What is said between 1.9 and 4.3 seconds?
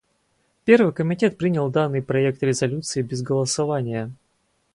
проект резолюции без голосования.